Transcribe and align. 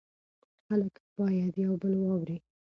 خلک 0.65 0.93
باید 1.17 1.53
یو 1.65 1.73
بل 1.81 1.93
واوري. 2.01 2.37